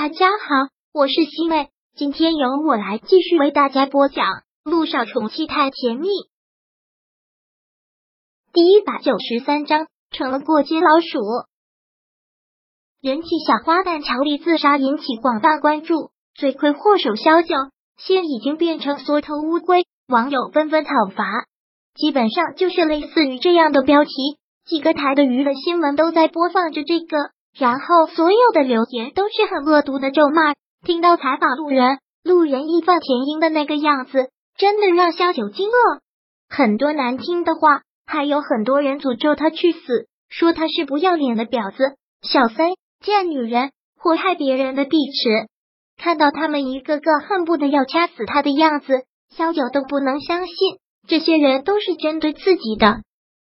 [0.00, 4.26] 大家好，我是西妹，今天由我来继续为大家播讲
[4.62, 6.06] 《路上宠妻太甜蜜》
[8.52, 11.18] 第一百九十三章，成了过街老鼠。
[13.02, 17.48] 人气小花旦乔丽自杀引起广大关注，罪魁祸首萧九
[17.96, 21.24] 现已经变成缩头乌龟，网友纷纷讨伐，
[21.96, 24.12] 基本上就是类似于这样的标题，
[24.64, 27.32] 几个台的娱乐新闻都在播放着这个。
[27.56, 30.54] 然后所有的留言都是很恶毒的咒骂。
[30.84, 36.00] 听到采访路人，路人义愤填膺的那个样子，真的让萧九惊愕。
[36.48, 42.70] 很多难听的话，还有很多人诅咒他去死，说他是不要脸的婊子、小三、
[43.04, 45.48] 贱女人，祸害别人的碧池。
[46.00, 49.02] 看到他们一个个恨不得要掐死他的样子，
[49.34, 50.54] 萧九都不能相信，
[51.08, 53.00] 这些人都是针对自己的。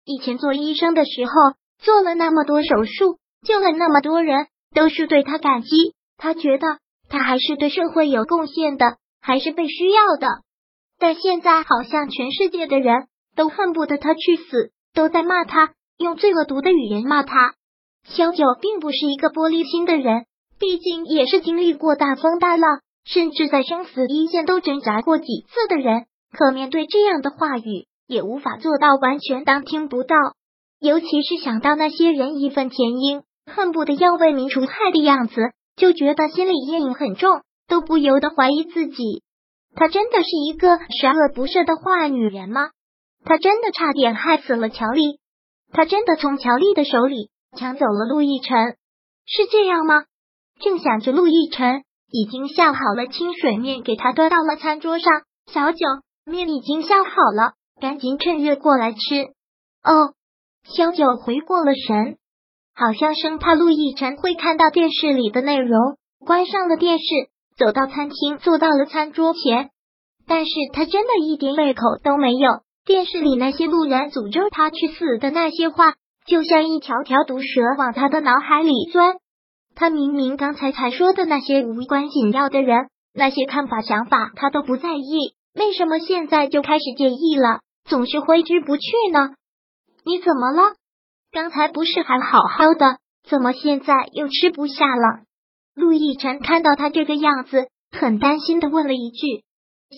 [0.04, 1.32] 以前做医生的时候，
[1.80, 3.21] 做了那么多手术。
[3.46, 5.96] 救了那么多人，都是对他感激。
[6.18, 6.78] 他觉得
[7.10, 10.28] 他还是对社会有贡献的，还是被需要的。
[11.00, 17.56] 但现在好像全世界的人都恨不得他去死，都在骂他，用最恶毒的语言骂他。
[18.04, 20.26] 萧九并不是一个玻璃心的人，
[20.60, 26.06] 毕竟也是经历过大风大浪，甚至在生死一线都挣扎过几次的人。
[26.32, 30.16] 可面对这样的话语，也无法做到完全当听不到。
[30.80, 33.24] 尤其是想到那些人义愤填膺。
[33.46, 35.36] 恨不得要为民除害的样子，
[35.76, 39.24] 就觉得心里阴影很重，都不由得怀疑自己。
[39.76, 42.70] 她真的是一个十恶不赦的坏女人吗？
[43.24, 45.20] 她真的差点害死了乔丽？
[45.72, 48.76] 她真的从乔丽的手里抢走了陆亦辰？
[49.26, 50.04] 是这样吗？
[50.60, 55.24] 正想着，陆亦辰已经下好了清水面，给他端到了餐桌上。
[55.52, 55.86] 小九，
[56.26, 59.00] 面已经下好了，赶紧趁热过来吃。
[59.84, 60.14] 哦，
[60.64, 62.18] 小九回过了神。
[62.82, 65.78] 好像生怕陆亦辰会看到电视里的内容，
[66.26, 67.04] 关上了电视，
[67.56, 69.70] 走到餐厅，坐到了餐桌前。
[70.26, 72.50] 但是他真的一点胃口都没有。
[72.84, 75.94] 电视里那些路人诅咒他去死的那些话，
[76.26, 79.18] 就像一条条毒蛇往他的脑海里钻。
[79.76, 87.60] 他明明刚才才说的那些无关紧要的人，那些看法想法，他都不在意，为什么现在就开始介意了？
[87.86, 89.36] 总是挥之不去呢？
[90.04, 90.74] 你怎么了？
[91.32, 95.24] 刚才不是还好好的，怎么现在又吃不下了？
[95.74, 99.44] 陆亦辰看到他这个样子，很担心的问了一句：“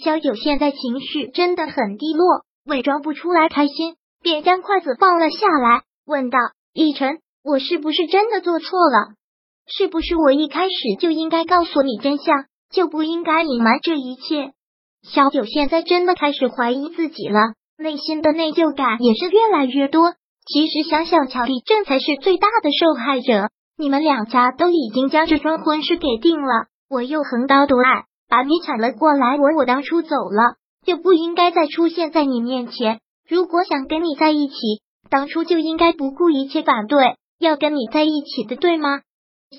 [0.03, 6.37] 萧九现在情绪真的很低落，伪装不出来开心，便将筷子放了下来，问道
[6.71, 9.15] ：‘亦辰，我是不是真的做错了？
[9.65, 14.51] 是不是我一开始就应该告诉你真相，就不应该隐瞒这一切？’
[15.01, 17.39] 小九现在真的开始怀疑自己了，
[17.75, 20.13] 内心的内疚感也是越来越多。”
[20.45, 23.49] 其实想想，乔丽正才是最大的受害者。
[23.77, 29.37] 你们两家都已经将这桩婚事给定了，我又横刀夺爱把你抢了过来。
[29.37, 30.55] 我我当初走了，
[30.85, 32.99] 就不应该再出现在你面前。
[33.27, 34.55] 如果想跟你在一起，
[35.09, 38.99] 当初就应该不顾一切反对，要跟你在一起的，对吗？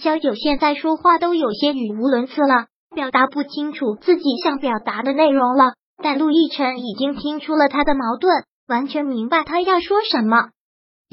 [0.03, 5.72] 萧九现在说话都有些语无伦次了，表达不清楚自己想表达的内容了。
[6.03, 10.51] 但陆亦辰已经听出了他的矛盾，完全明白他要说什么。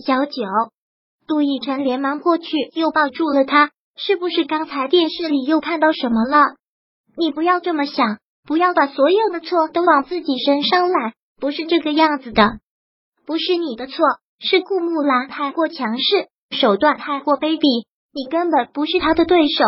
[0.01, 0.43] 小九，
[1.27, 3.71] 杜奕晨连忙过去，又抱住了他。
[3.97, 6.55] 是不是刚才电视里又看到什么了？
[7.17, 12.59] 你不要这么想，不要把所有的错都往自己身上揽，不是这个样子的，
[13.25, 14.05] 不是你的错，
[14.39, 19.63] 是顾木兰太过强势，手段太过卑鄙，你根本不是他的对手。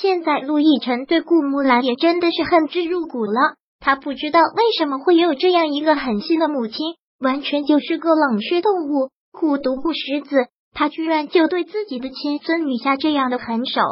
[0.00, 9.10] 现在陆亦辰对顾木兰也真的是恨之入骨了，他不知道为什么会有这样一个狠心的母亲，完全就是个冷血动物。
[9.36, 13.82] 苦毒不食子，他居然就对自己的亲孙女下这样的狠手。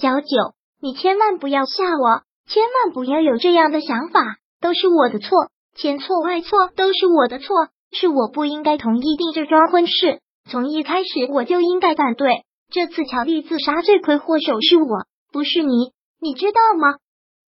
[0.00, 4.20] 小九，你千万不要吓我，千万不要有这样的想法，
[4.60, 7.48] 都是我的错，千错万错都是我的错，
[7.90, 12.44] 是我不应该同意定这桩婚事，从一开始我就应该反对。
[12.70, 15.90] 这次乔丽自杀罪魁祸首是我，不是你，
[16.20, 16.98] 你知道吗？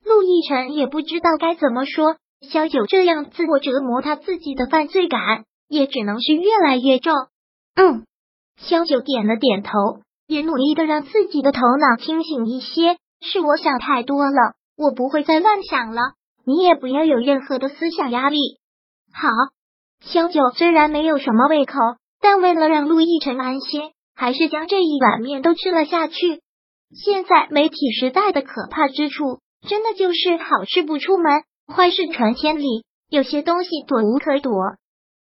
[0.05, 2.17] 陆亦辰也不知道该怎么说，
[2.51, 5.45] 小九这样自我折磨他自己的犯罪感。
[5.75, 7.13] 也只能是越来越重。
[7.75, 8.07] 嗯，
[8.57, 9.71] 萧九点了点头，
[10.29, 12.97] 也努力的让自己的头脑清醒一些。
[13.21, 16.01] 是我想太多了，我不会再乱想了。
[16.45, 18.39] 你也不要有任何的思想压力。
[19.13, 19.29] 好，
[20.01, 21.75] 萧九虽然没有什么胃口，
[22.21, 26.41] 但为了让陆亦辰安心，还是将这一碗面都吃了下去。
[26.95, 31.43] 现在媒体时代的可怕之处，真的就是好事不出门，
[31.75, 32.85] 坏事传千里。
[33.11, 34.53] 有些东西躲无可躲。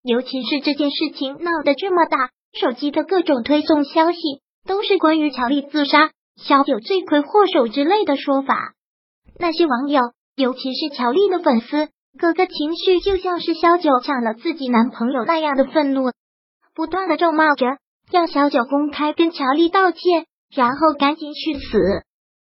[0.04, 4.20] 尤其是这件事情闹得这么大，手机的各种推送消息
[4.66, 6.12] 都是关于乔丽自杀。
[6.38, 8.74] 小九罪魁祸首之类的说法。
[9.38, 10.02] 那些网友，
[10.36, 16.12] 尤其是乔丽的粉丝，个个情绪就像是小九抢了自己男朋友那样的愤怒，
[16.74, 17.78] 不断的咒骂着，
[18.12, 20.26] 让小九公开跟乔丽道歉，
[20.56, 21.78] 然后赶紧去死。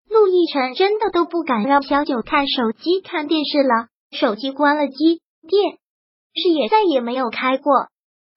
[0.09, 5.77] 陆亦辰真的都不敢让小九看手机、看电视了，手机关了机，电
[6.35, 7.87] 是也再也没有开过。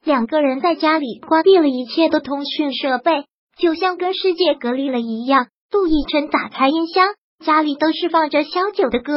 [0.05, 3.25] 两个人在家里关闭了一切的通讯设备，
[3.59, 5.49] 就像跟世界隔离了一样。
[5.71, 7.09] 杜奕晨打开音箱，
[7.45, 9.13] 家里都是放着萧九的歌。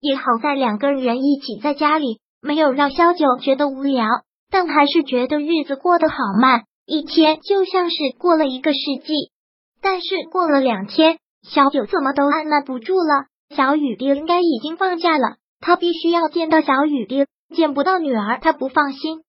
[0.00, 4.06] 也好在两个人一起在家里，没有让萧九觉得无聊，
[4.50, 9.12] 但还是觉得日子过得好慢，一天就像是过了一个世纪。
[9.80, 11.18] 但是过了两天，
[11.48, 13.26] 萧九怎么都按捺不住了。
[13.54, 19.22] 小雨滴应该已经放假了，他必须要见到小雨滴，见不到女儿他不放心。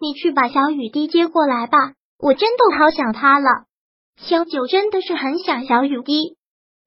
[0.00, 3.64] 你去把小雨滴接过来吧，我真的好想他了。
[4.16, 6.36] 小九真的是很想小雨滴，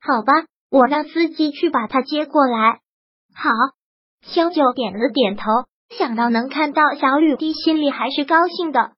[0.02, 0.34] 好吧，
[0.70, 2.80] 我让司机去把他接过来。
[3.34, 3.50] 好，
[4.22, 5.44] 小九点了点头，
[5.90, 8.92] 想到能看到小雨滴，心里还是高兴的。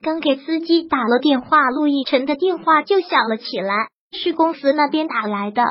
[0.00, 5.62] 刚给司机打了电话，陆亦辰的电话就响了起来，是公司那边打来的。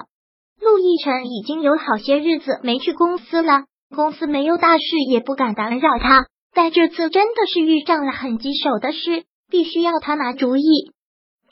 [0.61, 3.65] 陆亦辰已经有好些日子没去公司了，
[3.95, 6.27] 公司没有大事，也不敢打扰他。
[6.53, 10.63] 但这次真的是遇上了很棘手的事，必须要他拿主意。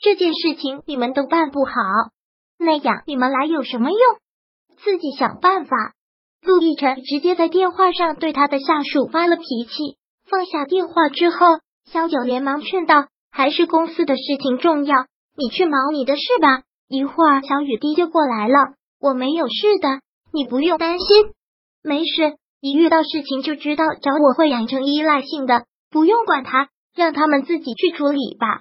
[0.00, 1.72] 这件事情你们都办不好，
[2.58, 3.98] 那样你们来有什么用？
[4.82, 5.76] 自己想办法。
[6.42, 9.96] 陆亦辰直接在电话上对他的下属发了脾气。
[10.26, 11.46] 放下电话之后，
[11.90, 16.62] 萧九连忙劝道：“还是公司的事情重要，你去忙你的事吧。
[16.88, 20.00] 一会儿小雨滴就过来了，我没有事的，
[20.32, 21.06] 你不用担心，
[21.82, 28.60] 没事。”一遇到事情就知道找我会养成依赖性的，不用管他，让他们自己去处理吧。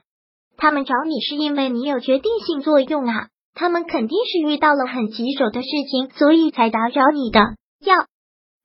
[0.56, 7.42] 他们找你是因为你有决定性作用啊，他们肯定是遇到了很棘手的事情，所以才打扰你的。
[7.86, 8.06] 要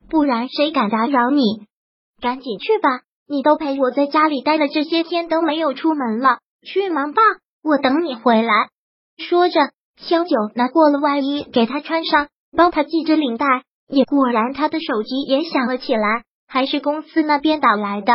[0.09, 1.43] 不然谁敢打扰你？
[2.21, 7.23] 赶紧去吧，你都陪我在家里待了这些天都没有出门了，去忙吧，
[7.65, 8.69] 我等你回来。
[9.19, 13.47] 说着，萧九拿过了外衣给他穿上，帮他系着领带。
[13.86, 18.12] 也果然，他的手机也响了起来，还是公司那边打来的。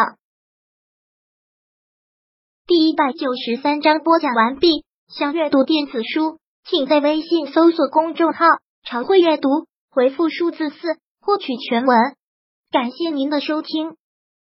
[2.66, 4.86] 第一百九十三章播讲完毕。
[5.08, 8.46] 想阅读电子书，请在微信搜索公众号
[8.86, 9.50] “常会阅读”，
[9.90, 10.78] 回复数字四
[11.20, 11.98] 获取全文。
[12.70, 13.96] 感谢您的收听。